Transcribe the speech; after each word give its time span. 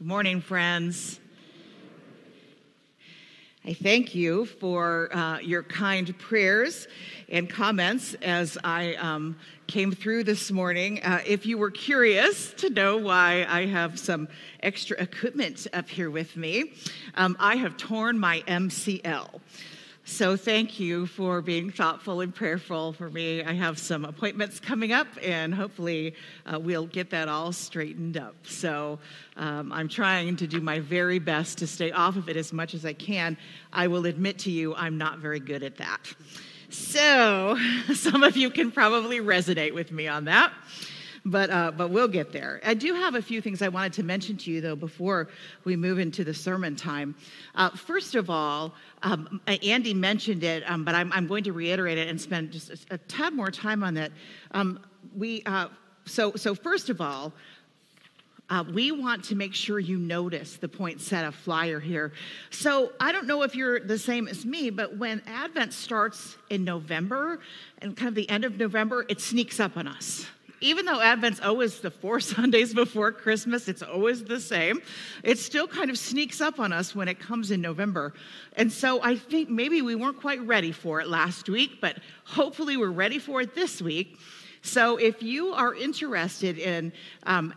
Good 0.00 0.06
morning, 0.06 0.40
friends. 0.40 1.20
I 3.66 3.74
thank 3.74 4.14
you 4.14 4.46
for 4.46 5.14
uh, 5.14 5.40
your 5.40 5.62
kind 5.62 6.18
prayers 6.18 6.88
and 7.28 7.50
comments 7.50 8.14
as 8.22 8.56
I 8.64 8.94
um, 8.94 9.36
came 9.66 9.92
through 9.92 10.24
this 10.24 10.50
morning. 10.50 11.02
Uh, 11.02 11.20
if 11.26 11.44
you 11.44 11.58
were 11.58 11.70
curious 11.70 12.54
to 12.54 12.70
know 12.70 12.96
why 12.96 13.44
I 13.46 13.66
have 13.66 13.98
some 13.98 14.28
extra 14.62 14.96
equipment 14.98 15.66
up 15.74 15.90
here 15.90 16.10
with 16.10 16.34
me, 16.34 16.72
um, 17.16 17.36
I 17.38 17.56
have 17.56 17.76
torn 17.76 18.18
my 18.18 18.40
MCL. 18.48 19.38
So, 20.04 20.34
thank 20.36 20.80
you 20.80 21.06
for 21.06 21.42
being 21.42 21.70
thoughtful 21.70 22.20
and 22.22 22.34
prayerful 22.34 22.94
for 22.94 23.10
me. 23.10 23.44
I 23.44 23.52
have 23.52 23.78
some 23.78 24.04
appointments 24.04 24.58
coming 24.58 24.92
up, 24.92 25.06
and 25.22 25.54
hopefully, 25.54 26.14
uh, 26.46 26.58
we'll 26.58 26.86
get 26.86 27.10
that 27.10 27.28
all 27.28 27.52
straightened 27.52 28.16
up. 28.16 28.34
So, 28.42 28.98
um, 29.36 29.70
I'm 29.72 29.88
trying 29.88 30.36
to 30.36 30.46
do 30.46 30.60
my 30.60 30.80
very 30.80 31.18
best 31.18 31.58
to 31.58 31.66
stay 31.66 31.92
off 31.92 32.16
of 32.16 32.28
it 32.28 32.36
as 32.36 32.52
much 32.52 32.74
as 32.74 32.84
I 32.86 32.94
can. 32.94 33.36
I 33.72 33.88
will 33.88 34.06
admit 34.06 34.38
to 34.40 34.50
you, 34.50 34.74
I'm 34.74 34.96
not 34.96 35.18
very 35.18 35.38
good 35.38 35.62
at 35.62 35.76
that. 35.76 36.00
So, 36.70 37.58
some 37.94 38.22
of 38.22 38.36
you 38.36 38.50
can 38.50 38.72
probably 38.72 39.20
resonate 39.20 39.74
with 39.74 39.92
me 39.92 40.08
on 40.08 40.24
that 40.24 40.52
but 41.24 41.50
uh, 41.50 41.70
but 41.70 41.90
we'll 41.90 42.08
get 42.08 42.32
there. 42.32 42.60
I 42.64 42.74
do 42.74 42.94
have 42.94 43.14
a 43.14 43.22
few 43.22 43.40
things 43.40 43.62
I 43.62 43.68
wanted 43.68 43.92
to 43.94 44.02
mention 44.02 44.36
to 44.38 44.50
you 44.50 44.60
though 44.60 44.76
before 44.76 45.28
we 45.64 45.76
move 45.76 45.98
into 45.98 46.24
the 46.24 46.34
sermon 46.34 46.76
time. 46.76 47.14
Uh, 47.54 47.70
first 47.70 48.14
of 48.14 48.30
all, 48.30 48.74
um, 49.02 49.40
Andy 49.46 49.94
mentioned 49.94 50.44
it, 50.44 50.68
um, 50.68 50.84
but 50.84 50.94
I'm, 50.94 51.12
I'm, 51.12 51.26
going 51.26 51.44
to 51.44 51.52
reiterate 51.52 51.98
it 51.98 52.08
and 52.08 52.20
spend 52.20 52.52
just 52.52 52.70
a, 52.70 52.94
a 52.94 52.98
tad 52.98 53.34
more 53.34 53.50
time 53.50 53.84
on 53.84 53.96
it. 53.96 54.12
Um, 54.52 54.80
we 55.16 55.42
uh, 55.44 55.68
so 56.06 56.32
so 56.36 56.54
first 56.54 56.90
of 56.90 57.00
all. 57.00 57.32
Uh, 58.48 58.64
we 58.74 58.90
want 58.90 59.22
to 59.22 59.36
make 59.36 59.54
sure 59.54 59.78
you 59.78 59.96
notice 59.96 60.56
the 60.56 60.66
poinsettia 60.66 61.30
flyer 61.30 61.78
here. 61.78 62.12
So 62.50 62.90
I 62.98 63.12
don't 63.12 63.28
know 63.28 63.42
if 63.42 63.54
you're 63.54 63.78
the 63.78 63.96
same 63.96 64.26
as 64.26 64.44
me, 64.44 64.70
but 64.70 64.96
when 64.96 65.22
Advent 65.28 65.72
starts 65.72 66.36
in 66.48 66.64
November 66.64 67.38
and 67.78 67.96
kind 67.96 68.08
of 68.08 68.16
the 68.16 68.28
end 68.28 68.44
of 68.44 68.58
November, 68.58 69.06
it 69.08 69.20
sneaks 69.20 69.60
up 69.60 69.76
on 69.76 69.86
us 69.86 70.26
even 70.60 70.84
though 70.84 71.00
Advent's 71.00 71.40
always 71.40 71.80
the 71.80 71.90
four 71.90 72.20
Sundays 72.20 72.74
before 72.74 73.12
Christmas, 73.12 73.68
it's 73.68 73.82
always 73.82 74.24
the 74.24 74.40
same, 74.40 74.80
it 75.22 75.38
still 75.38 75.66
kind 75.66 75.90
of 75.90 75.98
sneaks 75.98 76.40
up 76.40 76.58
on 76.58 76.72
us 76.72 76.94
when 76.94 77.08
it 77.08 77.18
comes 77.18 77.50
in 77.50 77.60
November. 77.60 78.12
And 78.56 78.70
so 78.72 79.02
I 79.02 79.16
think 79.16 79.48
maybe 79.48 79.82
we 79.82 79.94
weren't 79.94 80.20
quite 80.20 80.40
ready 80.46 80.72
for 80.72 81.00
it 81.00 81.08
last 81.08 81.48
week, 81.48 81.80
but 81.80 81.98
hopefully 82.24 82.76
we're 82.76 82.90
ready 82.90 83.18
for 83.18 83.40
it 83.40 83.54
this 83.54 83.80
week. 83.80 84.18
So 84.62 84.98
if 84.98 85.22
you 85.22 85.52
are 85.54 85.74
interested 85.74 86.58
in 86.58 86.92
um, 87.22 87.54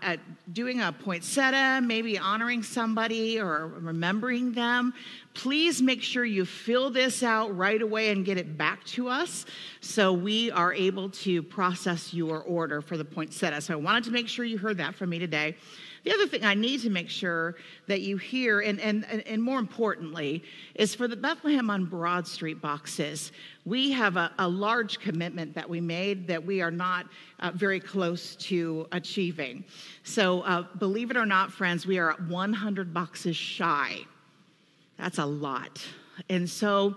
doing 0.54 0.82
a 0.82 0.94
poinsettia, 0.94 1.82
maybe 1.84 2.18
honoring 2.18 2.64
somebody 2.64 3.42
or 3.42 3.68
remembering 3.68 4.54
them, 4.54 4.94
please 5.34 5.82
make 5.82 6.02
sure 6.02 6.26
you 6.26 6.46
fill 6.46 6.90
this 6.90 7.24
out 7.24 7.56
right 7.58 7.82
away 7.82 8.12
and 8.12 8.26
get 8.26 8.38
it 8.38 8.58
back 8.58 8.84
to 8.86 9.10
us 9.10 9.46
so 9.82 10.14
we 10.14 10.52
are 10.52 10.74
able 10.74 11.10
to 11.10 11.42
process 11.44 12.14
your 12.14 12.42
order 12.42 12.82
for 12.82 12.98
the 12.98 13.06
poinsettia. 13.06 13.62
So 13.62 13.74
I 13.74 13.78
wanted 13.78 14.04
to 14.06 14.12
make 14.12 14.28
sure 14.28 14.46
you 14.46 14.58
heard 14.58 14.78
that 14.78 14.96
from 14.96 15.10
me 15.10 15.20
today. 15.20 15.56
The 16.04 16.12
other 16.14 16.28
thing 16.28 16.44
I 16.44 16.54
need 16.54 16.82
to 16.82 16.90
make 16.90 17.10
sure 17.10 17.56
that 17.88 18.02
you 18.02 18.18
hear, 18.18 18.60
and, 18.60 18.80
and, 18.82 19.06
and 19.26 19.42
more 19.42 19.58
importantly, 19.58 20.44
is 20.76 20.94
for 20.94 21.08
the 21.08 21.16
Bethlehem 21.16 21.70
on 21.70 21.86
Broad 21.86 22.28
Street 22.28 22.62
boxes. 22.62 23.32
We 23.66 23.92
have 23.92 24.18
a, 24.18 24.32
a 24.38 24.48
large 24.48 25.00
commitment 25.00 25.56
that 25.56 25.70
we 25.70 25.80
made 25.80 26.28
that 26.28 26.46
we 26.46 26.62
are 26.62 26.72
not 26.72 27.06
uh, 27.40 27.52
very 27.56 27.80
close 27.80 28.36
to 28.38 28.86
achieving. 28.92 29.64
So, 30.04 30.42
uh, 30.42 30.64
believe 30.78 31.10
it 31.10 31.16
or 31.16 31.26
not, 31.26 31.54
friends, 31.54 31.88
we 31.88 31.98
are 32.00 32.12
at 32.12 32.22
100 32.28 32.94
boxes 32.94 33.38
shy. 33.38 34.02
That's 34.98 35.18
a 35.18 35.26
lot. 35.26 35.86
And 36.30 36.50
so, 36.50 36.96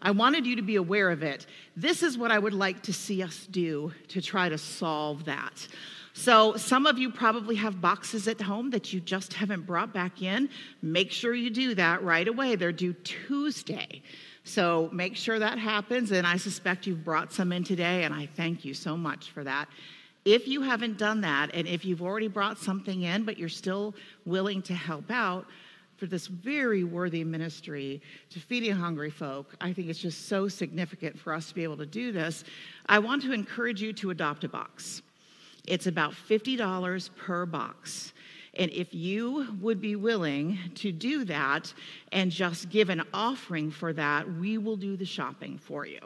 I 0.00 0.12
wanted 0.12 0.46
you 0.46 0.56
to 0.56 0.62
be 0.62 0.76
aware 0.76 1.10
of 1.10 1.22
it. 1.22 1.46
This 1.76 2.02
is 2.02 2.16
what 2.16 2.30
I 2.30 2.38
would 2.38 2.52
like 2.52 2.82
to 2.84 2.92
see 2.92 3.22
us 3.22 3.48
do 3.50 3.92
to 4.08 4.22
try 4.22 4.48
to 4.48 4.58
solve 4.58 5.24
that. 5.24 5.66
So, 6.12 6.56
some 6.56 6.86
of 6.86 6.98
you 6.98 7.10
probably 7.10 7.56
have 7.56 7.80
boxes 7.80 8.26
at 8.28 8.40
home 8.40 8.70
that 8.70 8.92
you 8.92 9.00
just 9.00 9.34
haven't 9.34 9.66
brought 9.66 9.92
back 9.92 10.22
in. 10.22 10.48
Make 10.82 11.12
sure 11.12 11.34
you 11.34 11.50
do 11.50 11.74
that 11.74 12.02
right 12.02 12.26
away. 12.26 12.56
They're 12.56 12.72
due 12.72 12.92
Tuesday. 12.92 14.02
So, 14.44 14.88
make 14.92 15.16
sure 15.16 15.38
that 15.38 15.58
happens. 15.58 16.10
And 16.10 16.26
I 16.26 16.36
suspect 16.36 16.86
you've 16.86 17.04
brought 17.04 17.32
some 17.32 17.52
in 17.52 17.64
today, 17.64 18.04
and 18.04 18.14
I 18.14 18.26
thank 18.26 18.64
you 18.64 18.74
so 18.74 18.96
much 18.96 19.30
for 19.30 19.44
that. 19.44 19.68
If 20.24 20.48
you 20.48 20.62
haven't 20.62 20.98
done 20.98 21.20
that, 21.22 21.50
and 21.54 21.66
if 21.68 21.84
you've 21.84 22.02
already 22.02 22.28
brought 22.28 22.58
something 22.58 23.02
in, 23.02 23.24
but 23.24 23.38
you're 23.38 23.48
still 23.48 23.94
willing 24.24 24.62
to 24.62 24.74
help 24.74 25.10
out, 25.10 25.46
for 25.98 26.06
this 26.06 26.28
very 26.28 26.84
worthy 26.84 27.24
ministry 27.24 28.00
to 28.30 28.38
feeding 28.38 28.72
hungry 28.72 29.10
folk. 29.10 29.54
I 29.60 29.72
think 29.72 29.88
it's 29.88 29.98
just 29.98 30.28
so 30.28 30.48
significant 30.48 31.18
for 31.18 31.34
us 31.34 31.48
to 31.48 31.54
be 31.54 31.64
able 31.64 31.76
to 31.78 31.86
do 31.86 32.12
this. 32.12 32.44
I 32.86 33.00
want 33.00 33.22
to 33.22 33.32
encourage 33.32 33.82
you 33.82 33.92
to 33.94 34.10
adopt 34.10 34.44
a 34.44 34.48
box. 34.48 35.02
It's 35.66 35.86
about 35.86 36.12
$50 36.12 37.10
per 37.16 37.44
box. 37.44 38.14
And 38.58 38.72
if 38.72 38.92
you 38.92 39.56
would 39.60 39.80
be 39.80 39.94
willing 39.94 40.58
to 40.76 40.90
do 40.90 41.24
that 41.24 41.72
and 42.10 42.30
just 42.30 42.68
give 42.68 42.90
an 42.90 43.02
offering 43.14 43.70
for 43.70 43.92
that, 43.92 44.30
we 44.34 44.58
will 44.58 44.76
do 44.76 44.96
the 44.96 45.04
shopping 45.04 45.58
for 45.58 45.86
you. 45.86 46.00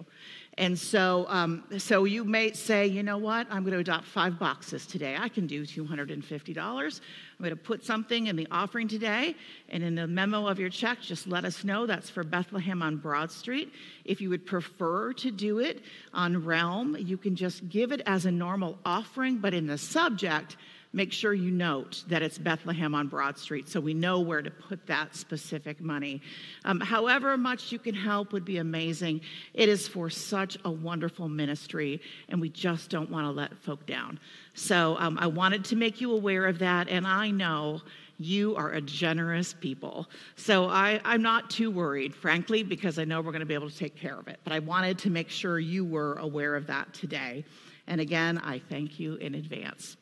And 0.59 0.79
so, 0.79 1.25
um, 1.31 1.65
so 1.79 2.05
you 2.05 2.25
may 2.25 2.53
say, 2.53 2.87
you 2.87 3.03
know 3.03 3.17
what, 3.17 3.47
I'm 3.51 3.63
going 3.63 3.73
to 3.73 3.79
adopt 3.79 4.05
five 4.05 4.39
boxes 4.39 4.87
today. 4.87 5.17
I 5.19 5.31
can 5.31 5.47
do 5.47 5.65
$250. 5.65 6.59
I'm 6.59 7.45
going 7.45 7.51
to 7.51 7.57
put 7.57 7.87
something 7.87 8.27
in 8.27 8.37
the 8.37 8.47
offering 8.51 8.87
today, 8.87 9.35
and 9.71 9.83
in 9.83 9.95
the 9.95 10.07
memo 10.07 10.47
of 10.47 10.59
your 10.59 10.69
check, 10.69 11.01
just 11.01 11.27
let 11.27 11.47
us 11.47 11.65
know 11.65 11.87
that's 11.87 12.11
for 12.11 12.23
Bethlehem 12.23 12.83
on 12.83 12.97
Broad 12.97 13.33
Street. 13.33 13.73
If 14.05 14.21
you 14.21 14.29
would 14.29 14.45
prefer 14.45 15.15
to 15.15 15.31
do 15.31 15.59
it 15.59 15.81
on 16.13 16.45
Realm, 16.45 16.99
you 16.99 17.17
can 17.17 17.35
just 17.35 17.67
give 17.71 17.91
it 17.91 18.03
as 18.05 18.27
a 18.27 18.31
normal 18.31 18.79
offering, 18.85 19.39
but 19.39 19.55
in 19.55 19.67
the 19.67 19.79
subject, 19.79 20.59
make 20.93 21.13
sure 21.13 21.33
you 21.33 21.51
note 21.51 22.05
that 22.09 22.23
it's 22.23 22.39
Bethlehem 22.39 22.95
on 22.95 23.09
Broad 23.09 23.39
Street 23.39 23.69
so 23.69 23.81
we 23.81 23.95
know 23.95 24.21
where 24.21 24.43
to 24.43 24.51
put 24.51 24.87
that 24.87 25.15
specific 25.17 25.81
money. 25.81 26.21
Um, 26.65 26.81
however 26.81 27.37
much 27.37 27.73
you 27.73 27.79
can 27.79 27.95
help 27.95 28.33
would 28.33 28.45
be 28.45 28.59
amazing. 28.59 29.23
It 29.55 29.69
is 29.69 29.89
for 29.89 30.11
such 30.11 30.59
a 30.65 30.71
wonderful 30.71 31.29
ministry, 31.29 32.01
and 32.29 32.41
we 32.41 32.51
just 32.51 32.91
don't 32.91 33.11
want 33.11 33.27
to 33.27 33.31
let 33.31 33.57
folk 33.59 33.87
down. 33.87 34.19
So 34.55 34.97
um, 34.99 35.19
I 35.19 35.27
wanted 35.27 35.65
to 35.67 35.77
make 35.77 36.01
you 36.01 36.13
aware 36.13 36.47
of 36.47 36.59
that, 36.59 36.89
and 36.89 37.07
I 37.07 37.31
know 37.31 37.81
you 38.19 38.55
are 38.57 38.71
a 38.71 38.81
generous 38.81 39.53
people. 39.53 40.09
So 40.37 40.67
I, 40.67 41.01
am 41.05 41.23
not 41.23 41.51
too 41.51 41.71
worried, 41.71 42.15
frankly, 42.15 42.63
because 42.63 42.99
I 42.99 43.05
know 43.05 43.21
we're 43.21 43.33
going 43.33 43.41
to 43.41 43.47
be 43.47 43.55
able 43.55 43.71
to 43.71 43.77
take 43.77 43.97
care 43.97 44.19
of 44.19 44.29
it. 44.29 44.39
But 44.45 44.53
I 44.53 44.61
wanted 44.61 44.99
to 44.99 45.11
make 45.11 45.29
sure 45.29 45.59
you 45.59 45.85
were 45.85 46.15
aware 46.15 46.55
of 46.55 46.67
that 46.69 46.93
today. 46.93 47.45
And 47.87 48.01
again, 48.01 48.39
I 48.39 48.61
thank 48.61 49.01
you 49.01 49.15
in 49.17 49.35
advance. 49.35 49.97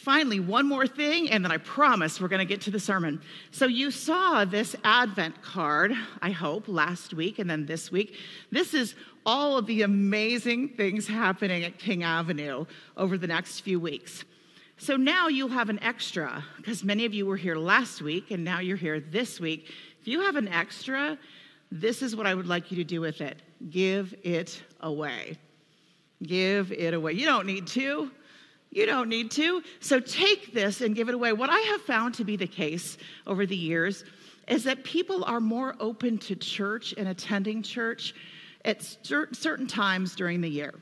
Finally, 0.00 0.40
one 0.40 0.66
more 0.66 0.86
thing, 0.86 1.28
and 1.28 1.44
then 1.44 1.52
I 1.52 1.58
promise 1.58 2.20
we're 2.20 2.28
going 2.28 2.38
to 2.38 2.46
get 2.46 2.62
to 2.62 2.70
the 2.70 2.80
sermon. 2.80 3.20
So, 3.50 3.66
you 3.66 3.90
saw 3.90 4.46
this 4.46 4.74
Advent 4.82 5.42
card, 5.42 5.92
I 6.22 6.30
hope, 6.30 6.68
last 6.68 7.12
week 7.12 7.38
and 7.38 7.50
then 7.50 7.66
this 7.66 7.92
week. 7.92 8.16
This 8.50 8.72
is 8.72 8.94
all 9.26 9.58
of 9.58 9.66
the 9.66 9.82
amazing 9.82 10.70
things 10.70 11.06
happening 11.06 11.64
at 11.64 11.78
King 11.78 12.02
Avenue 12.02 12.64
over 12.96 13.18
the 13.18 13.26
next 13.26 13.60
few 13.60 13.78
weeks. 13.78 14.24
So 14.78 14.96
now 14.96 15.28
you'll 15.28 15.50
have 15.50 15.68
an 15.68 15.82
extra, 15.82 16.42
because 16.56 16.82
many 16.82 17.04
of 17.04 17.12
you 17.12 17.26
were 17.26 17.36
here 17.36 17.56
last 17.56 18.00
week 18.00 18.30
and 18.30 18.42
now 18.42 18.60
you're 18.60 18.78
here 18.78 18.98
this 18.98 19.38
week. 19.38 19.70
If 20.00 20.08
you 20.08 20.22
have 20.22 20.36
an 20.36 20.48
extra, 20.48 21.18
this 21.70 22.00
is 22.00 22.16
what 22.16 22.26
I 22.26 22.34
would 22.34 22.46
like 22.46 22.70
you 22.70 22.78
to 22.78 22.84
do 22.84 23.02
with 23.02 23.20
it 23.20 23.42
give 23.68 24.14
it 24.22 24.62
away. 24.80 25.36
Give 26.22 26.72
it 26.72 26.94
away. 26.94 27.12
You 27.12 27.26
don't 27.26 27.46
need 27.46 27.66
to. 27.68 28.10
You 28.70 28.86
don't 28.86 29.08
need 29.08 29.30
to. 29.32 29.62
So 29.80 29.98
take 30.00 30.52
this 30.52 30.80
and 30.80 30.94
give 30.94 31.08
it 31.08 31.14
away. 31.14 31.32
What 31.32 31.50
I 31.50 31.58
have 31.58 31.80
found 31.82 32.14
to 32.14 32.24
be 32.24 32.36
the 32.36 32.46
case 32.46 32.98
over 33.26 33.44
the 33.46 33.56
years 33.56 34.04
is 34.48 34.64
that 34.64 34.84
people 34.84 35.24
are 35.24 35.40
more 35.40 35.74
open 35.80 36.18
to 36.18 36.36
church 36.36 36.94
and 36.96 37.08
attending 37.08 37.62
church 37.62 38.14
at 38.64 38.82
certain 39.02 39.66
times 39.66 40.14
during 40.14 40.40
the 40.40 40.48
year. 40.48 40.74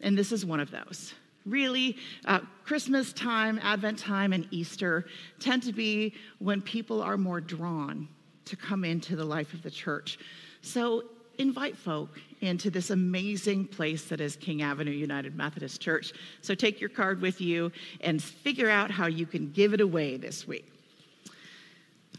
And 0.00 0.16
this 0.16 0.32
is 0.32 0.44
one 0.44 0.60
of 0.60 0.70
those. 0.70 1.14
Really, 1.46 1.96
uh, 2.26 2.40
Christmas 2.64 3.12
time, 3.12 3.58
Advent 3.62 3.98
time, 3.98 4.32
and 4.32 4.46
Easter 4.50 5.06
tend 5.38 5.62
to 5.62 5.72
be 5.72 6.14
when 6.38 6.60
people 6.60 7.02
are 7.02 7.16
more 7.16 7.40
drawn 7.40 8.08
to 8.44 8.56
come 8.56 8.84
into 8.84 9.16
the 9.16 9.24
life 9.24 9.54
of 9.54 9.62
the 9.62 9.70
church. 9.70 10.18
So 10.60 11.04
invite 11.40 11.76
folk 11.76 12.20
into 12.42 12.70
this 12.70 12.90
amazing 12.90 13.66
place 13.66 14.04
that 14.04 14.20
is 14.20 14.36
King 14.36 14.62
Avenue 14.62 14.90
United 14.90 15.34
Methodist 15.34 15.80
Church. 15.80 16.12
So 16.42 16.54
take 16.54 16.80
your 16.80 16.90
card 16.90 17.20
with 17.20 17.40
you 17.40 17.72
and 18.02 18.22
figure 18.22 18.68
out 18.68 18.90
how 18.90 19.06
you 19.06 19.26
can 19.26 19.50
give 19.50 19.72
it 19.72 19.80
away 19.80 20.18
this 20.18 20.46
week. 20.46 20.70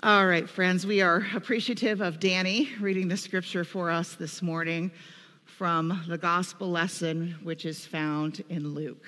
All 0.04 0.26
right, 0.26 0.50
friends, 0.50 0.88
we 0.88 1.02
are 1.02 1.28
appreciative 1.36 2.02
of 2.02 2.20
Danny 2.20 2.70
reading 2.80 3.08
the 3.08 3.18
scripture 3.18 3.64
for 3.64 3.92
us 3.92 4.16
this 4.16 4.42
morning 4.42 4.92
from 5.46 6.02
the 6.08 6.18
gospel 6.18 6.72
lesson, 6.72 7.36
which 7.44 7.66
is 7.66 7.86
found 7.86 8.44
in 8.50 8.74
Luke. 8.74 9.06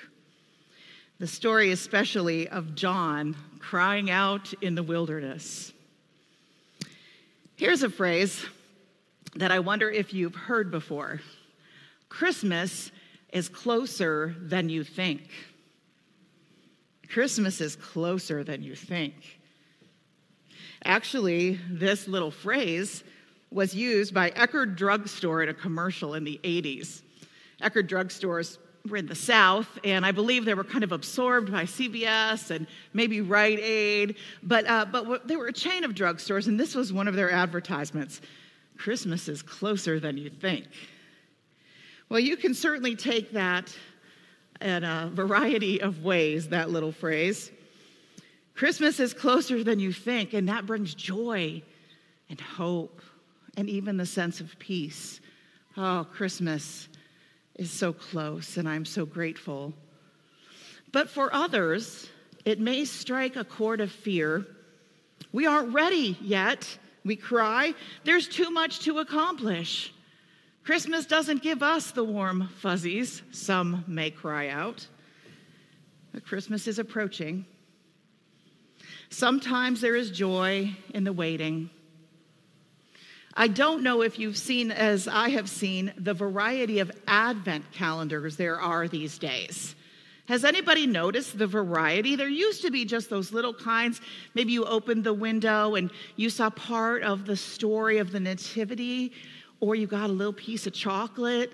The 1.17 1.27
story, 1.27 1.71
especially 1.71 2.47
of 2.49 2.75
John 2.75 3.35
crying 3.59 4.11
out 4.11 4.53
in 4.61 4.75
the 4.75 4.83
wilderness. 4.83 5.73
Here's 7.55 7.81
a 7.81 7.89
phrase 7.89 8.45
that 9.35 9.51
I 9.51 9.59
wonder 9.59 9.89
if 9.89 10.13
you've 10.13 10.35
heard 10.35 10.71
before 10.71 11.21
Christmas 12.09 12.91
is 13.31 13.49
closer 13.49 14.35
than 14.39 14.69
you 14.69 14.83
think. 14.83 15.21
Christmas 17.09 17.61
is 17.61 17.75
closer 17.75 18.43
than 18.43 18.61
you 18.61 18.75
think. 18.75 19.13
Actually, 20.85 21.59
this 21.69 22.07
little 22.07 22.31
phrase 22.31 23.03
was 23.49 23.73
used 23.73 24.13
by 24.13 24.29
Eckerd 24.31 24.75
Drugstore 24.75 25.43
in 25.43 25.49
a 25.49 25.53
commercial 25.53 26.13
in 26.13 26.23
the 26.23 26.39
80s. 26.43 27.01
Eckerd 27.61 27.87
drugstores 27.87 28.57
were 28.87 28.97
in 28.97 29.05
the 29.07 29.15
South, 29.15 29.79
and 29.83 30.05
I 30.05 30.11
believe 30.11 30.43
they 30.43 30.53
were 30.53 30.63
kind 30.63 30.83
of 30.83 30.91
absorbed 30.91 31.51
by 31.51 31.63
CVS 31.63 32.51
and 32.51 32.67
maybe 32.93 33.21
Rite 33.21 33.59
Aid, 33.59 34.17
but, 34.43 34.67
uh, 34.67 34.85
but 34.85 35.27
they 35.27 35.37
were 35.37 35.47
a 35.47 35.53
chain 35.53 35.83
of 35.83 35.93
drugstores, 35.93 36.47
and 36.47 36.59
this 36.59 36.75
was 36.75 36.91
one 36.91 37.07
of 37.07 37.15
their 37.15 37.31
advertisements 37.31 38.21
Christmas 38.77 39.27
is 39.27 39.41
closer 39.41 39.99
than 39.99 40.17
you 40.17 40.29
think. 40.29 40.65
Well, 42.09 42.19
you 42.19 42.37
can 42.37 42.53
certainly 42.53 42.95
take 42.95 43.31
that 43.31 43.75
in 44.61 44.83
a 44.83 45.09
variety 45.13 45.81
of 45.81 46.03
ways, 46.03 46.49
that 46.49 46.69
little 46.69 46.91
phrase. 46.91 47.51
Christmas 48.55 48.99
is 48.99 49.13
closer 49.13 49.63
than 49.63 49.79
you 49.79 49.91
think, 49.91 50.33
and 50.33 50.47
that 50.49 50.65
brings 50.65 50.93
joy 50.93 51.61
and 52.29 52.39
hope 52.39 53.01
and 53.57 53.69
even 53.69 53.97
the 53.97 54.05
sense 54.05 54.39
of 54.41 54.57
peace. 54.59 55.21
Oh, 55.75 56.05
Christmas 56.11 56.87
is 57.55 57.71
so 57.71 57.93
close, 57.93 58.57
and 58.57 58.67
I'm 58.67 58.85
so 58.85 59.05
grateful. 59.05 59.73
But 60.91 61.09
for 61.09 61.33
others, 61.33 62.07
it 62.45 62.59
may 62.59 62.85
strike 62.85 63.35
a 63.35 63.43
chord 63.43 63.81
of 63.81 63.91
fear. 63.91 64.45
We 65.31 65.45
aren't 65.45 65.73
ready 65.73 66.17
yet, 66.21 66.77
we 67.03 67.15
cry. 67.15 67.73
There's 68.03 68.27
too 68.27 68.49
much 68.49 68.79
to 68.81 68.99
accomplish. 68.99 69.93
Christmas 70.63 71.05
doesn't 71.05 71.43
give 71.43 71.61
us 71.61 71.91
the 71.91 72.03
warm 72.03 72.49
fuzzies, 72.59 73.21
some 73.31 73.83
may 73.87 74.09
cry 74.09 74.47
out. 74.47 74.87
But 76.13 76.25
Christmas 76.25 76.67
is 76.67 76.79
approaching. 76.79 77.45
Sometimes 79.09 79.81
there 79.81 79.95
is 79.95 80.09
joy 80.09 80.75
in 80.93 81.03
the 81.03 81.13
waiting. 81.13 81.69
I 83.35 83.47
don't 83.47 83.83
know 83.83 84.03
if 84.03 84.19
you've 84.19 84.37
seen, 84.37 84.71
as 84.71 85.07
I 85.07 85.29
have 85.29 85.49
seen, 85.49 85.91
the 85.97 86.13
variety 86.13 86.79
of 86.79 86.91
Advent 87.07 87.71
calendars 87.71 88.37
there 88.37 88.61
are 88.61 88.87
these 88.87 89.17
days. 89.17 89.75
Has 90.25 90.45
anybody 90.45 90.87
noticed 90.87 91.37
the 91.37 91.47
variety? 91.47 92.15
There 92.15 92.29
used 92.29 92.61
to 92.61 92.71
be 92.71 92.85
just 92.85 93.09
those 93.09 93.33
little 93.33 93.53
kinds. 93.53 93.99
Maybe 94.35 94.53
you 94.53 94.63
opened 94.63 95.03
the 95.03 95.13
window 95.13 95.75
and 95.75 95.91
you 96.15 96.29
saw 96.29 96.49
part 96.49 97.03
of 97.03 97.25
the 97.25 97.35
story 97.35 97.97
of 97.97 98.11
the 98.11 98.19
Nativity, 98.21 99.11
or 99.59 99.75
you 99.75 99.85
got 99.85 100.09
a 100.09 100.13
little 100.13 100.33
piece 100.33 100.65
of 100.65 100.73
chocolate, 100.73 101.51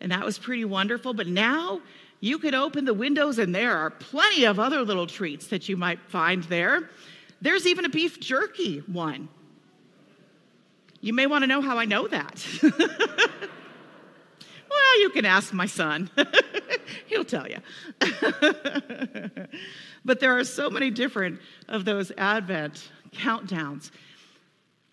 and 0.00 0.10
that 0.10 0.24
was 0.24 0.38
pretty 0.38 0.64
wonderful. 0.64 1.14
But 1.14 1.28
now 1.28 1.80
you 2.20 2.38
could 2.38 2.54
open 2.54 2.84
the 2.84 2.94
windows, 2.94 3.38
and 3.38 3.54
there 3.54 3.76
are 3.76 3.90
plenty 3.90 4.44
of 4.44 4.58
other 4.58 4.82
little 4.82 5.06
treats 5.06 5.46
that 5.48 5.68
you 5.68 5.76
might 5.76 6.00
find 6.08 6.42
there. 6.44 6.90
There's 7.40 7.66
even 7.66 7.84
a 7.84 7.88
beef 7.88 8.18
jerky 8.18 8.80
one. 8.80 9.28
You 11.00 11.12
may 11.12 11.26
want 11.28 11.42
to 11.42 11.46
know 11.46 11.60
how 11.60 11.78
I 11.78 11.84
know 11.84 12.08
that. 12.08 12.44
well, 12.62 12.72
you 15.00 15.10
can 15.10 15.24
ask 15.24 15.52
my 15.52 15.66
son, 15.66 16.10
he'll 17.08 17.24
tell 17.24 17.46
you. 17.48 17.58
but 20.04 20.20
there 20.20 20.36
are 20.38 20.44
so 20.44 20.70
many 20.70 20.90
different 20.90 21.40
of 21.68 21.84
those 21.84 22.12
Advent 22.16 22.90
countdowns, 23.10 23.90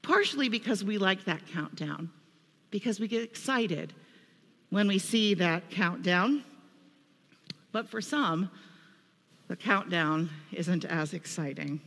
partially 0.01 0.49
because 0.49 0.83
we 0.83 0.97
like 0.97 1.25
that 1.25 1.45
countdown, 1.47 2.09
because 2.71 2.99
we 2.99 3.07
get 3.07 3.23
excited 3.23 3.93
when 4.69 4.87
we 4.87 4.99
see 4.99 5.33
that 5.35 5.69
countdown. 5.69 6.43
But 7.71 7.89
for 7.89 8.01
some, 8.01 8.49
the 9.47 9.55
countdown 9.55 10.29
isn't 10.51 10.85
as 10.85 11.13
exciting. 11.13 11.81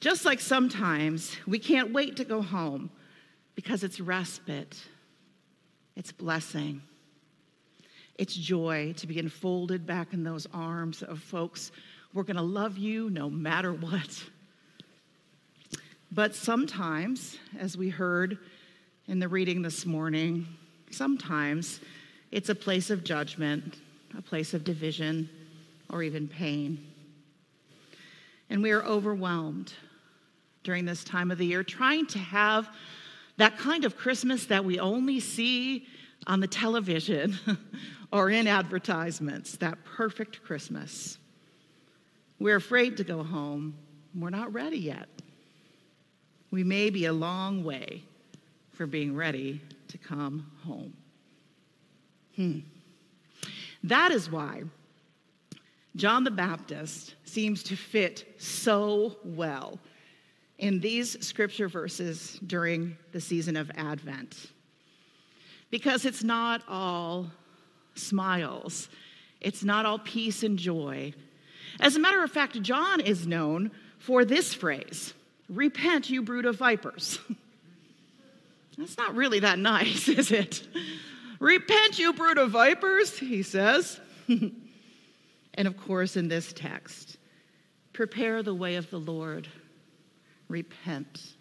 Just 0.00 0.24
like 0.24 0.40
sometimes 0.40 1.36
we 1.46 1.58
can't 1.58 1.92
wait 1.92 2.16
to 2.16 2.24
go 2.24 2.40
home 2.40 2.90
because 3.54 3.84
it's 3.84 4.00
respite, 4.00 4.76
it's 5.94 6.10
blessing, 6.10 6.80
it's 8.20 8.34
joy 8.34 8.92
to 8.98 9.06
be 9.06 9.18
enfolded 9.18 9.86
back 9.86 10.12
in 10.12 10.22
those 10.22 10.46
arms 10.52 11.02
of 11.02 11.18
folks 11.20 11.72
We're 12.12 12.24
going 12.24 12.36
to 12.36 12.42
love 12.42 12.76
you 12.76 13.08
no 13.08 13.30
matter 13.30 13.72
what. 13.72 14.24
But 16.12 16.34
sometimes, 16.34 17.38
as 17.58 17.78
we 17.78 17.88
heard 17.88 18.36
in 19.06 19.20
the 19.20 19.28
reading 19.28 19.62
this 19.62 19.86
morning, 19.86 20.46
sometimes 20.90 21.80
it's 22.30 22.50
a 22.50 22.54
place 22.54 22.90
of 22.90 23.04
judgment, 23.04 23.76
a 24.18 24.20
place 24.20 24.52
of 24.52 24.64
division, 24.64 25.30
or 25.88 26.02
even 26.02 26.28
pain. 26.28 26.84
And 28.50 28.62
we 28.62 28.72
are 28.72 28.82
overwhelmed 28.82 29.72
during 30.62 30.84
this 30.84 31.04
time 31.04 31.30
of 31.30 31.38
the 31.38 31.46
year, 31.46 31.64
trying 31.64 32.06
to 32.08 32.18
have 32.18 32.68
that 33.38 33.56
kind 33.56 33.86
of 33.86 33.96
Christmas 33.96 34.44
that 34.46 34.64
we 34.64 34.78
only 34.78 35.20
see 35.20 35.86
on 36.26 36.40
the 36.40 36.46
television 36.46 37.38
or 38.12 38.30
in 38.30 38.46
advertisements, 38.46 39.56
that 39.56 39.84
perfect 39.84 40.42
Christmas. 40.42 41.18
We're 42.38 42.56
afraid 42.56 42.96
to 42.98 43.04
go 43.04 43.22
home. 43.22 43.76
We're 44.14 44.30
not 44.30 44.52
ready 44.52 44.78
yet. 44.78 45.08
We 46.50 46.64
may 46.64 46.90
be 46.90 47.04
a 47.04 47.12
long 47.12 47.62
way 47.64 48.02
for 48.72 48.86
being 48.86 49.14
ready 49.14 49.60
to 49.88 49.98
come 49.98 50.50
home. 50.64 50.94
Hmm. 52.36 52.60
That 53.84 54.10
is 54.10 54.30
why 54.30 54.64
John 55.96 56.24
the 56.24 56.30
Baptist 56.30 57.14
seems 57.24 57.62
to 57.64 57.76
fit 57.76 58.34
so 58.38 59.16
well 59.24 59.78
in 60.58 60.80
these 60.80 61.24
scripture 61.26 61.68
verses 61.68 62.38
during 62.46 62.96
the 63.12 63.20
season 63.20 63.56
of 63.56 63.70
Advent. 63.76 64.50
Because 65.70 66.04
it's 66.04 66.24
not 66.24 66.62
all 66.68 67.30
smiles, 67.94 68.88
it's 69.40 69.62
not 69.64 69.86
all 69.86 69.98
peace 69.98 70.42
and 70.42 70.58
joy. 70.58 71.12
As 71.78 71.96
a 71.96 72.00
matter 72.00 72.22
of 72.22 72.30
fact, 72.30 72.60
John 72.62 73.00
is 73.00 73.26
known 73.26 73.70
for 73.98 74.24
this 74.24 74.52
phrase 74.54 75.14
Repent, 75.48 76.10
you 76.10 76.22
brood 76.22 76.46
of 76.46 76.56
vipers. 76.56 77.18
That's 78.78 78.96
not 78.96 79.14
really 79.14 79.40
that 79.40 79.58
nice, 79.58 80.08
is 80.08 80.30
it? 80.30 80.66
Repent, 81.38 81.98
you 81.98 82.12
brood 82.12 82.38
of 82.38 82.50
vipers, 82.50 83.18
he 83.18 83.42
says. 83.42 84.00
and 84.28 85.68
of 85.68 85.76
course, 85.76 86.16
in 86.16 86.28
this 86.28 86.52
text, 86.52 87.18
prepare 87.92 88.42
the 88.42 88.54
way 88.54 88.76
of 88.76 88.88
the 88.90 88.98
Lord 88.98 89.48
repent. 90.48 91.34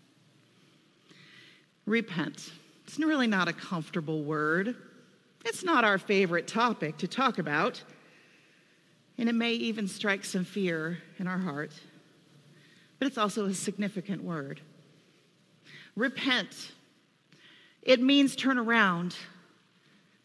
Repent. 1.85 2.51
It's 2.89 2.97
really 2.97 3.27
not 3.27 3.47
a 3.47 3.53
comfortable 3.53 4.23
word. 4.23 4.75
It's 5.45 5.63
not 5.63 5.83
our 5.83 5.99
favorite 5.99 6.47
topic 6.47 6.97
to 6.97 7.07
talk 7.07 7.37
about. 7.37 7.83
And 9.19 9.29
it 9.29 9.35
may 9.35 9.51
even 9.53 9.87
strike 9.87 10.25
some 10.25 10.43
fear 10.43 10.97
in 11.19 11.27
our 11.27 11.37
heart. 11.37 11.71
But 12.97 13.07
it's 13.07 13.19
also 13.19 13.45
a 13.45 13.53
significant 13.53 14.23
word. 14.23 14.61
Repent. 15.95 16.71
It 17.83 18.01
means 18.01 18.35
turn 18.35 18.57
around, 18.57 19.15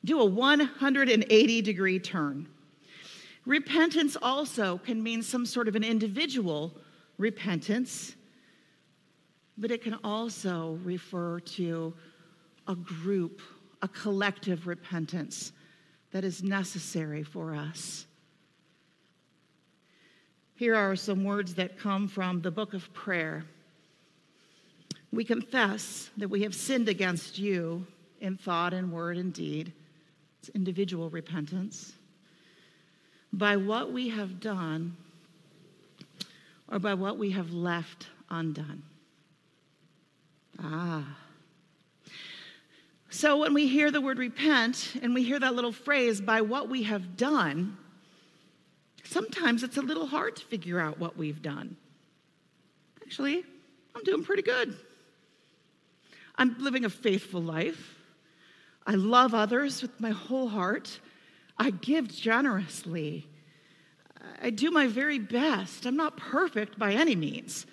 do 0.02 0.18
a 0.18 0.25
180 0.25 1.61
degree 1.61 1.99
turn. 1.99 2.49
Repentance 3.44 4.16
also 4.23 4.78
can 4.78 5.02
mean 5.02 5.23
some 5.23 5.44
sort 5.44 5.68
of 5.68 5.76
an 5.76 5.85
individual 5.85 6.73
repentance 7.18 8.14
but 9.56 9.71
it 9.71 9.83
can 9.83 9.94
also 10.02 10.78
refer 10.83 11.40
to 11.40 11.94
a 12.66 12.75
group, 12.75 13.40
a 13.83 13.88
collective 13.88 14.66
repentance 14.66 15.52
that 16.12 16.25
is 16.25 16.42
necessary 16.42 17.23
for 17.23 17.54
us. 17.54 18.06
Here 20.56 20.75
are 20.76 20.94
some 20.94 21.25
words 21.25 21.54
that 21.54 21.78
come 21.78 22.06
from 22.06 22.40
the 22.40 22.50
book 22.50 22.75
of 22.75 22.92
prayer. 22.94 23.44
We 25.12 25.25
confess 25.25 26.11
that 26.16 26.28
we 26.28 26.42
have 26.42 26.54
sinned 26.54 26.88
against 26.88 27.38
you 27.38 27.87
in 28.21 28.37
thought 28.37 28.73
and 28.73 28.92
word 28.92 29.16
and 29.16 29.33
deed. 29.33 29.73
It's 30.40 30.49
individual 30.50 31.11
repentance. 31.11 31.92
By 33.33 33.56
what 33.56 33.92
we 33.92 34.09
have 34.11 34.38
done 34.38 34.97
or 36.71 36.78
by 36.78 36.94
what 36.94 37.18
we 37.18 37.33
have 37.33 37.52
left 37.52 38.06
undone. 38.30 38.83
Ah. 40.62 41.16
So 43.14 43.37
when 43.37 43.54
we 43.54 43.68
hear 43.68 43.92
the 43.92 44.00
word 44.00 44.18
repent 44.18 44.97
and 45.00 45.14
we 45.14 45.23
hear 45.23 45.38
that 45.38 45.54
little 45.54 45.71
phrase, 45.71 46.21
by 46.21 46.40
what 46.40 46.68
we 46.68 46.83
have 46.83 47.16
done, 47.16 47.78
sometimes 49.04 49.62
it's 49.62 49.76
a 49.76 49.83
little 49.83 50.09
hard 50.09 50.35
to 50.35 50.44
figure 50.44 50.80
out 50.80 50.99
what 50.99 51.16
we've 51.16 51.40
done. 51.40 51.76
Actually, 53.02 53.44
I'm 53.94 54.02
doing 54.02 54.25
pretty 54.25 54.42
good. 54.42 54.76
I'm 56.35 56.56
living 56.59 56.85
a 56.85 56.90
faithful 56.90 57.40
life. 57.40 57.94
I 58.85 58.97
love 58.97 59.33
others 59.33 59.80
with 59.80 60.00
my 60.00 60.11
whole 60.11 60.49
heart. 60.49 60.99
I 61.56 61.71
give 61.71 62.09
generously. 62.09 63.28
I 64.42 64.50
do 64.50 64.73
my 64.73 64.88
very 64.88 65.21
best. 65.21 65.87
I'm 65.87 65.97
not 65.97 66.16
perfect 66.16 66.80
by 66.80 66.94
any 66.94 67.14
means, 67.14 67.64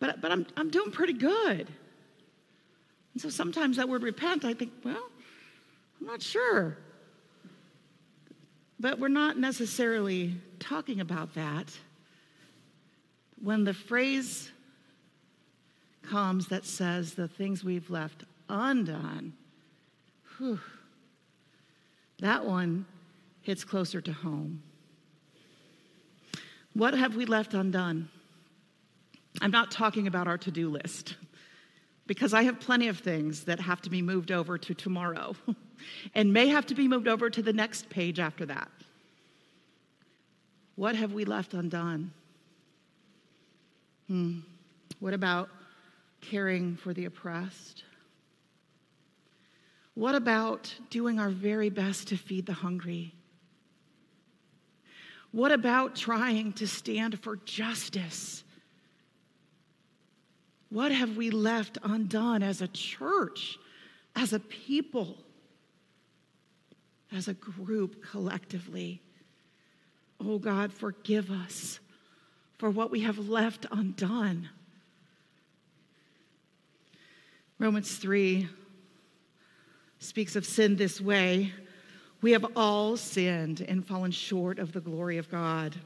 but, 0.00 0.20
but 0.20 0.32
I'm, 0.32 0.48
I'm 0.56 0.68
doing 0.68 0.90
pretty 0.90 1.12
good. 1.12 1.68
And 3.18 3.22
so 3.24 3.30
sometimes 3.30 3.78
that 3.78 3.88
word 3.88 4.04
repent, 4.04 4.44
I 4.44 4.54
think, 4.54 4.70
well, 4.84 5.10
I'm 6.00 6.06
not 6.06 6.22
sure. 6.22 6.78
But 8.78 9.00
we're 9.00 9.08
not 9.08 9.36
necessarily 9.36 10.36
talking 10.60 11.00
about 11.00 11.34
that. 11.34 11.76
When 13.42 13.64
the 13.64 13.74
phrase 13.74 14.52
comes 16.02 16.46
that 16.46 16.64
says 16.64 17.14
the 17.14 17.26
things 17.26 17.64
we've 17.64 17.90
left 17.90 18.22
undone, 18.48 19.32
whew, 20.36 20.60
that 22.20 22.44
one 22.44 22.86
hits 23.40 23.64
closer 23.64 24.00
to 24.00 24.12
home. 24.12 24.62
What 26.72 26.94
have 26.94 27.16
we 27.16 27.26
left 27.26 27.52
undone? 27.52 28.10
I'm 29.40 29.50
not 29.50 29.72
talking 29.72 30.06
about 30.06 30.28
our 30.28 30.38
to 30.38 30.52
do 30.52 30.70
list 30.70 31.16
because 32.08 32.32
I 32.34 32.42
have 32.44 32.58
plenty 32.58 32.88
of 32.88 32.98
things 32.98 33.44
that 33.44 33.60
have 33.60 33.82
to 33.82 33.90
be 33.90 34.02
moved 34.02 34.32
over 34.32 34.58
to 34.58 34.74
tomorrow 34.74 35.36
and 36.14 36.32
may 36.32 36.48
have 36.48 36.66
to 36.66 36.74
be 36.74 36.88
moved 36.88 37.06
over 37.06 37.30
to 37.30 37.42
the 37.42 37.52
next 37.52 37.88
page 37.90 38.18
after 38.18 38.46
that. 38.46 38.70
What 40.74 40.96
have 40.96 41.12
we 41.12 41.24
left 41.24 41.54
undone? 41.54 42.12
Hmm. 44.08 44.38
What 45.00 45.12
about 45.12 45.50
caring 46.22 46.76
for 46.76 46.94
the 46.94 47.04
oppressed? 47.04 47.84
What 49.94 50.14
about 50.14 50.74
doing 50.88 51.20
our 51.20 51.28
very 51.28 51.68
best 51.68 52.08
to 52.08 52.16
feed 52.16 52.46
the 52.46 52.54
hungry? 52.54 53.12
What 55.30 55.52
about 55.52 55.94
trying 55.94 56.54
to 56.54 56.66
stand 56.66 57.20
for 57.20 57.36
justice? 57.36 58.44
What 60.70 60.92
have 60.92 61.16
we 61.16 61.30
left 61.30 61.78
undone 61.82 62.42
as 62.42 62.60
a 62.60 62.68
church, 62.68 63.58
as 64.14 64.32
a 64.32 64.40
people, 64.40 65.16
as 67.12 67.28
a 67.28 67.34
group 67.34 68.04
collectively? 68.04 69.00
Oh 70.20 70.38
God, 70.38 70.72
forgive 70.72 71.30
us 71.30 71.80
for 72.58 72.70
what 72.70 72.90
we 72.90 73.00
have 73.00 73.18
left 73.18 73.66
undone. 73.70 74.50
Romans 77.58 77.96
3 77.96 78.48
speaks 80.00 80.36
of 80.36 80.44
sin 80.44 80.76
this 80.76 81.00
way 81.00 81.52
We 82.20 82.32
have 82.32 82.46
all 82.56 82.96
sinned 82.96 83.60
and 83.60 83.86
fallen 83.86 84.10
short 84.10 84.58
of 84.58 84.72
the 84.72 84.80
glory 84.80 85.18
of 85.18 85.30
God. 85.30 85.76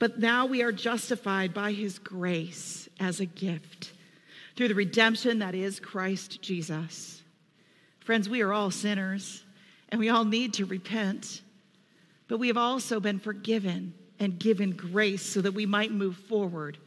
But 0.00 0.18
now 0.18 0.46
we 0.46 0.62
are 0.62 0.72
justified 0.72 1.52
by 1.52 1.72
his 1.72 1.98
grace 1.98 2.88
as 2.98 3.20
a 3.20 3.26
gift 3.26 3.92
through 4.56 4.68
the 4.68 4.74
redemption 4.74 5.40
that 5.40 5.54
is 5.54 5.78
Christ 5.78 6.40
Jesus. 6.42 7.22
Friends, 8.00 8.28
we 8.28 8.40
are 8.40 8.52
all 8.52 8.70
sinners 8.70 9.44
and 9.90 10.00
we 10.00 10.08
all 10.08 10.24
need 10.24 10.54
to 10.54 10.64
repent, 10.64 11.42
but 12.28 12.38
we 12.38 12.48
have 12.48 12.56
also 12.56 12.98
been 12.98 13.18
forgiven 13.18 13.92
and 14.18 14.38
given 14.38 14.70
grace 14.70 15.22
so 15.22 15.42
that 15.42 15.52
we 15.52 15.66
might 15.66 15.92
move 15.92 16.16
forward 16.16 16.78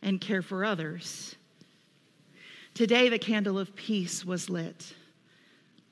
and 0.00 0.18
care 0.18 0.42
for 0.42 0.64
others. 0.64 1.36
Today, 2.72 3.10
the 3.10 3.18
candle 3.18 3.58
of 3.58 3.76
peace 3.76 4.24
was 4.24 4.48
lit. 4.48 4.94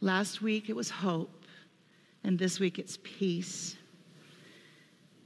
Last 0.00 0.41
week, 0.41 0.71
it 0.71 0.76
was 0.76 0.88
hope, 0.88 1.45
and 2.25 2.38
this 2.38 2.59
week, 2.59 2.79
it's 2.79 2.99
peace. 3.02 3.76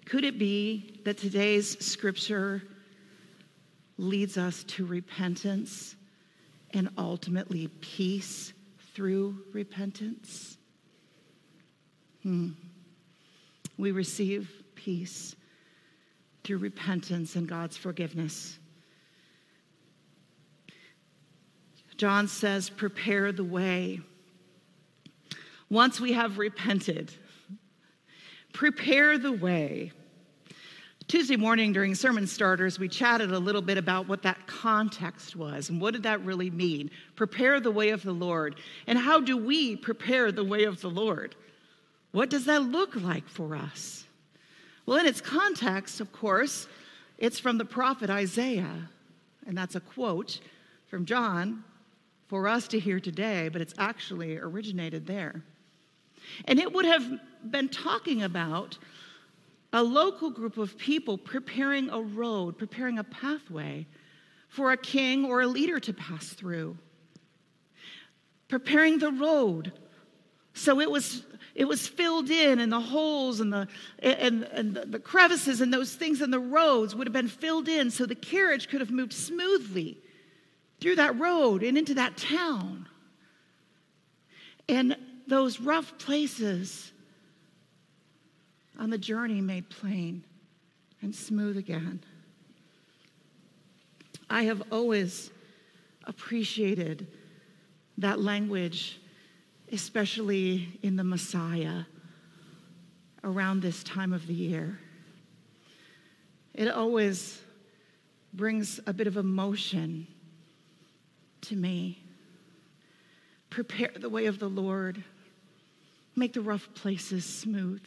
Could 0.06 0.25
it 0.25 0.38
be 0.38 1.00
that 1.04 1.18
today's 1.18 1.84
scripture 1.84 2.62
leads 3.98 4.38
us 4.38 4.62
to 4.64 4.86
repentance 4.86 5.96
and 6.70 6.88
ultimately 6.96 7.66
peace 7.80 8.52
through 8.94 9.36
repentance? 9.52 10.58
Hmm. 12.22 12.50
We 13.76 13.90
receive 13.90 14.62
peace 14.76 15.34
through 16.44 16.58
repentance 16.58 17.34
and 17.34 17.48
God's 17.48 17.76
forgiveness. 17.76 18.58
John 21.96 22.28
says, 22.28 22.70
prepare 22.70 23.32
the 23.32 23.42
way. 23.42 24.00
Once 25.68 26.00
we 26.00 26.12
have 26.12 26.38
repented, 26.38 27.12
prepare 28.56 29.18
the 29.18 29.32
way. 29.32 29.92
Tuesday 31.08 31.36
morning 31.36 31.75
during 31.75 31.94
sermon 31.94 32.26
starters, 32.26 32.78
we 32.78 32.88
chatted 32.88 33.30
a 33.30 33.38
little 33.38 33.60
bit 33.60 33.76
about 33.76 34.08
what 34.08 34.22
that 34.22 34.46
context 34.46 35.36
was 35.36 35.68
and 35.68 35.78
what 35.78 35.92
did 35.92 36.02
that 36.04 36.25
really 36.25 36.48
mean? 36.48 36.90
Prepare 37.16 37.60
the 37.60 37.70
way 37.70 37.90
of 37.90 38.02
the 38.02 38.14
Lord. 38.14 38.56
And 38.86 38.98
how 38.98 39.20
do 39.20 39.36
we 39.36 39.76
prepare 39.76 40.32
the 40.32 40.42
way 40.42 40.64
of 40.64 40.80
the 40.80 40.88
Lord? 40.88 41.36
What 42.12 42.30
does 42.30 42.46
that 42.46 42.62
look 42.62 42.96
like 42.96 43.28
for 43.28 43.54
us? 43.54 44.06
Well, 44.86 44.98
in 44.98 45.06
its 45.06 45.20
context, 45.20 46.00
of 46.00 46.10
course, 46.10 46.66
it's 47.18 47.38
from 47.38 47.58
the 47.58 47.64
prophet 47.66 48.08
Isaiah. 48.08 48.88
And 49.46 49.56
that's 49.56 49.75
a 49.75 49.80
quote 49.80 50.40
from 50.86 51.04
John 51.04 51.62
for 52.26 52.48
us 52.48 52.66
to 52.68 52.78
hear 52.78 53.00
today, 53.00 53.50
but 53.50 53.60
it's 53.60 53.75
actually 53.76 54.38
originated 54.38 55.06
there. 55.06 55.42
And 56.45 56.59
it 56.59 56.73
would 56.73 56.85
have 56.85 57.04
been 57.49 57.68
talking 57.68 58.23
about 58.23 58.78
a 59.73 59.83
local 59.83 60.30
group 60.30 60.59
of 60.59 60.78
people 60.78 61.18
preparing 61.18 61.90
a 61.90 62.00
road, 62.00 62.56
preparing 62.59 62.99
a 62.99 63.04
pathway 63.04 63.87
for 64.49 64.73
a 64.73 64.76
king 64.76 65.25
or 65.25 65.40
a 65.40 65.47
leader 65.47 65.80
to 65.80 65.92
pass 65.92 66.28
through. 66.28 66.76
Preparing 68.49 68.99
the 68.99 69.11
road. 69.11 69.73
So 70.54 70.80
it 70.80 70.90
was, 70.90 71.25
it 71.54 71.66
was 71.66 71.87
filled 71.87 72.30
in, 72.30 72.61
and 72.61 72.73
the 72.73 72.80
holes 72.80 73.40
and, 73.40 73.52
the, 73.52 73.68
and, 73.99 74.45
and 74.45 74.76
the 74.76 74.99
crevices 74.99 75.61
and 75.61 75.73
those 75.73 75.95
things 75.95 76.23
in 76.23 76.30
the 76.30 76.40
roads 76.40 76.95
would 76.95 77.06
have 77.06 77.12
been 77.12 77.28
filled 77.28 77.68
in 77.68 77.90
so 77.90 78.06
the 78.06 78.14
carriage 78.14 78.68
could 78.68 78.80
have 78.80 78.90
moved 78.90 79.12
smoothly 79.12 79.99
through 80.80 80.97
that 80.97 81.18
road 81.18 81.62
and 81.62 81.76
into 81.76 81.95
that 81.95 82.16
town. 82.16 82.88
And 84.68 84.97
those 85.26 85.61
rough 85.61 85.99
places 85.99 86.92
on 88.78 88.90
the 88.90 88.99
journey 88.99 89.40
made 89.40 89.68
plain 89.68 90.25
and 91.02 91.14
smooth 91.14 91.56
again. 91.56 92.02
I 94.28 94.45
have 94.45 94.62
always 94.71 95.30
appreciated 96.04 97.06
that 97.99 98.21
language, 98.21 99.00
especially 99.73 100.78
in 100.83 100.97
the 100.97 101.04
Messiah 101.04 101.85
around 103.25 103.61
this 103.62 103.83
time 103.83 104.12
of 104.12 104.26
the 104.26 104.35
year. 104.35 104.78
It 106.54 106.68
always 106.68 107.40
brings 108.33 108.80
a 108.87 108.92
bit 108.92 109.06
of 109.06 109.16
emotion 109.16 110.06
to 111.42 111.56
me. 111.56 112.02
Prepare 113.50 113.92
the 113.99 114.09
way 114.09 114.26
of 114.26 114.38
the 114.38 114.49
Lord, 114.49 115.02
make 116.16 116.32
the 116.32 116.40
rough 116.40 116.68
places 116.75 117.25
smooth. 117.25 117.85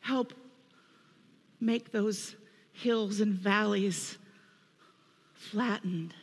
Help 0.00 0.32
make 1.60 1.90
those 1.90 2.36
hills 2.72 3.20
and 3.20 3.34
valleys 3.34 4.16
flattened. 5.34 6.14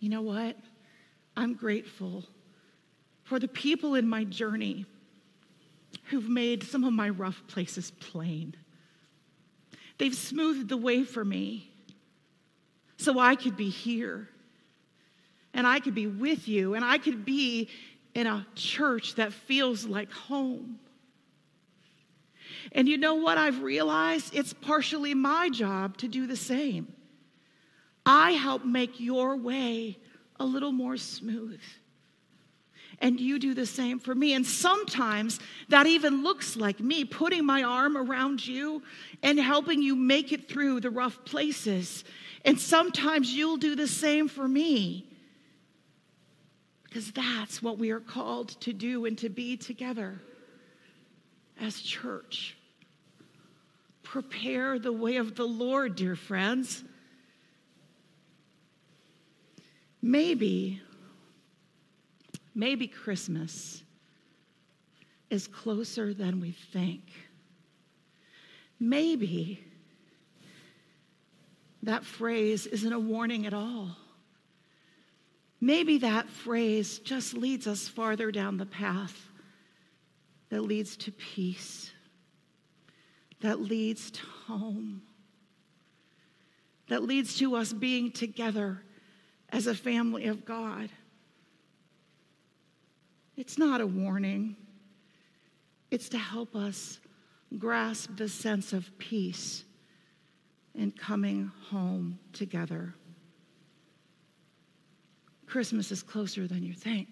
You 0.00 0.10
know 0.10 0.22
what? 0.22 0.56
I'm 1.36 1.54
grateful 1.54 2.24
for 3.24 3.38
the 3.38 3.48
people 3.48 3.94
in 3.94 4.08
my 4.08 4.24
journey 4.24 4.86
who've 6.04 6.28
made 6.28 6.62
some 6.62 6.84
of 6.84 6.92
my 6.92 7.08
rough 7.08 7.42
places 7.48 7.90
plain. 7.90 8.54
They've 9.98 10.14
smoothed 10.14 10.68
the 10.68 10.76
way 10.76 11.04
for 11.04 11.24
me 11.24 11.70
so 12.96 13.18
I 13.18 13.34
could 13.34 13.56
be 13.56 13.68
here 13.68 14.28
and 15.56 15.66
I 15.66 15.80
could 15.80 15.94
be 15.94 16.06
with 16.06 16.46
you 16.46 16.74
and 16.74 16.84
I 16.84 16.98
could 16.98 17.24
be 17.24 17.68
in 18.14 18.26
a 18.26 18.46
church 18.54 19.14
that 19.16 19.32
feels 19.32 19.86
like 19.86 20.12
home. 20.12 20.78
And 22.72 22.86
you 22.86 22.98
know 22.98 23.14
what 23.14 23.38
I've 23.38 23.62
realized? 23.62 24.34
It's 24.34 24.52
partially 24.52 25.14
my 25.14 25.48
job 25.48 25.96
to 25.98 26.08
do 26.08 26.26
the 26.26 26.36
same. 26.36 26.92
I 28.04 28.32
help 28.32 28.64
make 28.64 29.00
your 29.00 29.36
way 29.36 29.98
a 30.38 30.44
little 30.44 30.72
more 30.72 30.96
smooth. 30.96 31.60
and 32.98 33.20
you 33.20 33.38
do 33.38 33.52
the 33.52 33.66
same 33.66 33.98
for 33.98 34.14
me. 34.14 34.32
And 34.32 34.46
sometimes 34.46 35.38
that 35.68 35.86
even 35.86 36.22
looks 36.22 36.56
like 36.56 36.80
me 36.80 37.04
putting 37.04 37.44
my 37.44 37.62
arm 37.62 37.96
around 37.96 38.46
you 38.46 38.82
and 39.22 39.38
helping 39.38 39.82
you 39.82 39.94
make 39.94 40.32
it 40.32 40.48
through 40.48 40.80
the 40.80 40.88
rough 40.90 41.22
places. 41.26 42.04
And 42.44 42.58
sometimes 42.58 43.34
you'll 43.34 43.58
do 43.58 43.74
the 43.76 43.86
same 43.86 44.28
for 44.28 44.48
me. 44.48 45.10
Because 46.96 47.12
that's 47.12 47.62
what 47.62 47.76
we 47.76 47.90
are 47.90 48.00
called 48.00 48.58
to 48.62 48.72
do 48.72 49.04
and 49.04 49.18
to 49.18 49.28
be 49.28 49.58
together 49.58 50.18
as 51.60 51.78
church. 51.78 52.56
Prepare 54.02 54.78
the 54.78 54.94
way 54.94 55.16
of 55.16 55.34
the 55.34 55.44
Lord, 55.44 55.94
dear 55.94 56.16
friends. 56.16 56.82
Maybe 60.00 60.80
maybe 62.54 62.86
Christmas 62.86 63.82
is 65.28 65.46
closer 65.46 66.14
than 66.14 66.40
we 66.40 66.52
think. 66.52 67.02
Maybe 68.80 69.62
that 71.82 72.06
phrase 72.06 72.64
isn't 72.66 72.92
a 72.94 72.98
warning 72.98 73.44
at 73.44 73.52
all. 73.52 73.98
Maybe 75.60 75.98
that 75.98 76.28
phrase 76.28 76.98
just 76.98 77.34
leads 77.34 77.66
us 77.66 77.88
farther 77.88 78.30
down 78.30 78.58
the 78.58 78.66
path 78.66 79.30
that 80.50 80.62
leads 80.62 80.96
to 80.98 81.12
peace, 81.12 81.90
that 83.40 83.60
leads 83.60 84.10
to 84.10 84.20
home, 84.46 85.02
that 86.88 87.02
leads 87.02 87.36
to 87.38 87.56
us 87.56 87.72
being 87.72 88.12
together 88.12 88.82
as 89.50 89.66
a 89.66 89.74
family 89.74 90.26
of 90.26 90.44
God. 90.44 90.90
It's 93.36 93.58
not 93.58 93.80
a 93.80 93.86
warning, 93.86 94.56
it's 95.90 96.08
to 96.10 96.18
help 96.18 96.54
us 96.54 97.00
grasp 97.58 98.16
the 98.16 98.28
sense 98.28 98.72
of 98.72 98.96
peace 98.98 99.64
in 100.74 100.92
coming 100.92 101.50
home 101.70 102.18
together. 102.32 102.94
Christmas 105.46 105.92
is 105.92 106.02
closer 106.02 106.46
than 106.46 106.62
you 106.62 106.72
think. 106.72 107.08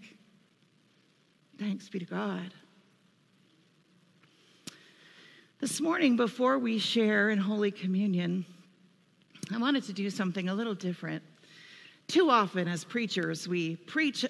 Thanks 1.58 1.88
be 1.88 2.00
to 2.00 2.04
God. 2.04 2.52
This 5.60 5.80
morning, 5.80 6.16
before 6.16 6.58
we 6.58 6.78
share 6.78 7.30
in 7.30 7.38
Holy 7.38 7.70
Communion, 7.70 8.44
I 9.52 9.58
wanted 9.58 9.84
to 9.84 9.92
do 9.92 10.10
something 10.10 10.48
a 10.48 10.54
little 10.54 10.74
different. 10.74 11.22
Too 12.08 12.28
often, 12.28 12.68
as 12.68 12.84
preachers, 12.84 13.48
we 13.48 13.76
preach 13.76 14.26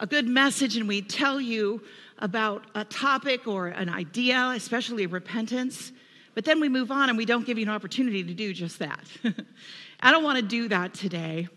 a 0.00 0.06
good 0.06 0.28
message 0.28 0.76
and 0.76 0.86
we 0.88 1.00
tell 1.00 1.40
you 1.40 1.82
about 2.18 2.64
a 2.74 2.84
topic 2.84 3.46
or 3.46 3.68
an 3.68 3.88
idea, 3.88 4.52
especially 4.54 5.06
repentance, 5.06 5.92
but 6.34 6.44
then 6.44 6.60
we 6.60 6.68
move 6.68 6.90
on 6.90 7.08
and 7.08 7.16
we 7.16 7.24
don't 7.24 7.46
give 7.46 7.58
you 7.58 7.64
an 7.64 7.70
opportunity 7.70 8.22
to 8.24 8.34
do 8.34 8.52
just 8.52 8.80
that. 8.80 9.08
I 10.00 10.10
don't 10.10 10.24
want 10.24 10.36
to 10.36 10.44
do 10.44 10.68
that 10.68 10.92
today. 10.92 11.48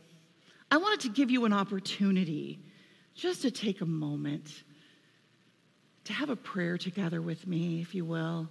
I 0.72 0.78
wanted 0.78 1.00
to 1.02 1.10
give 1.10 1.32
you 1.32 1.46
an 1.46 1.54
opportunity 1.54 2.60
just 3.16 3.42
to 3.42 3.52
take 3.52 3.82
a 3.82 3.86
moment 3.86 4.64
to 6.06 6.14
have 6.14 6.30
a 6.30 6.36
prayer 6.36 6.78
together 6.78 7.22
with 7.22 7.46
me, 7.46 7.82
if 7.82 7.94
you 7.94 8.04
will, 8.06 8.48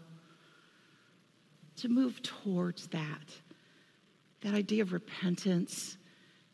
to 1.76 1.88
move 1.88 2.22
towards 2.22 2.86
that, 2.88 3.34
that 4.42 4.54
idea 4.54 4.82
of 4.82 4.92
repentance 4.92 5.96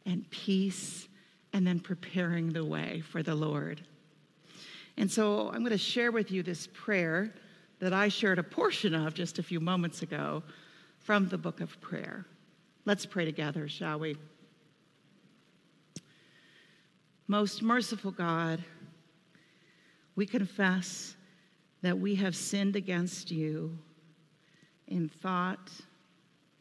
and 0.06 0.28
peace 0.30 1.08
and 1.52 1.66
then 1.66 1.78
preparing 1.78 2.52
the 2.52 2.64
way 2.64 3.02
for 3.10 3.22
the 3.22 3.34
Lord. 3.34 3.82
And 4.96 5.10
so 5.10 5.48
I'm 5.48 5.60
going 5.60 5.70
to 5.70 5.78
share 5.78 6.10
with 6.12 6.30
you 6.30 6.42
this 6.42 6.68
prayer 6.72 7.34
that 7.80 7.92
I 7.92 8.08
shared 8.08 8.38
a 8.38 8.42
portion 8.42 8.94
of 8.94 9.14
just 9.14 9.38
a 9.38 9.42
few 9.42 9.60
moments 9.60 10.02
ago 10.02 10.42
from 11.00 11.28
the 11.28 11.38
book 11.38 11.60
of 11.60 11.78
prayer. 11.80 12.24
Let's 12.86 13.04
pray 13.04 13.24
together, 13.24 13.68
shall 13.68 13.98
we? 13.98 14.16
Most 17.26 17.62
merciful 17.62 18.10
God, 18.10 18.62
we 20.14 20.26
confess 20.26 21.16
that 21.80 21.98
we 21.98 22.16
have 22.16 22.36
sinned 22.36 22.76
against 22.76 23.30
you 23.30 23.78
in 24.86 25.08
thought 25.08 25.70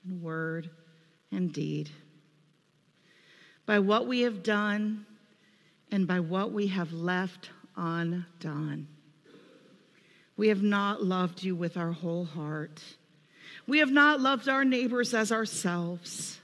and 0.05 0.21
word 0.21 0.69
and 1.31 1.51
deed 1.51 1.89
by 3.65 3.79
what 3.79 4.07
we 4.07 4.21
have 4.21 4.43
done 4.43 5.05
and 5.91 6.07
by 6.07 6.19
what 6.19 6.51
we 6.51 6.67
have 6.67 6.91
left 6.93 7.49
undone. 7.75 8.87
We 10.35 10.47
have 10.47 10.63
not 10.63 11.03
loved 11.03 11.43
you 11.43 11.55
with 11.55 11.77
our 11.77 11.91
whole 11.91 12.25
heart. 12.25 12.81
We 13.67 13.79
have 13.79 13.91
not 13.91 14.19
loved 14.19 14.49
our 14.49 14.65
neighbors 14.65 15.13
as 15.13 15.31
ourselves. 15.31 16.39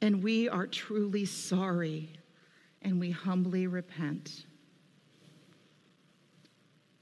And 0.00 0.22
we 0.22 0.48
are 0.48 0.66
truly 0.66 1.24
sorry 1.26 2.19
and 2.82 3.00
we 3.00 3.10
humbly 3.10 3.66
repent. 3.66 4.44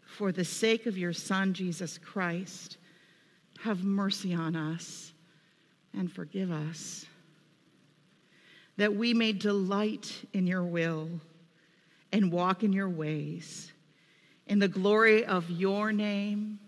For 0.04 0.32
the 0.32 0.44
sake 0.44 0.86
of 0.86 0.98
your 0.98 1.12
Son, 1.12 1.54
Jesus 1.54 1.98
Christ, 1.98 2.78
have 3.60 3.84
mercy 3.84 4.34
on 4.34 4.56
us 4.56 5.12
and 5.94 6.10
forgive 6.10 6.50
us 6.50 7.06
that 8.78 8.94
we 8.94 9.12
may 9.12 9.32
delight 9.32 10.24
in 10.32 10.46
your 10.46 10.62
will 10.62 11.08
and 12.12 12.32
walk 12.32 12.62
in 12.62 12.72
your 12.72 12.88
ways. 12.88 13.72
In 14.46 14.60
the 14.60 14.68
glory 14.68 15.26
of 15.26 15.50
your 15.50 15.92
name, 15.92 16.58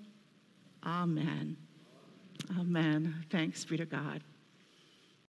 amen. 0.84 1.56
Amen. 2.58 3.24
Thanks 3.30 3.64
be 3.64 3.76
to 3.76 3.86
God. 3.86 4.22